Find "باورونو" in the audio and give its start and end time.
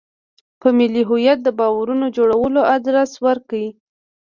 1.59-2.05